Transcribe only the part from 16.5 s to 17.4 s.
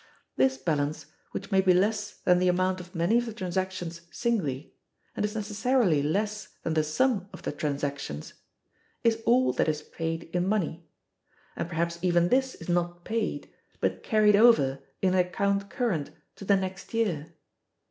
next year.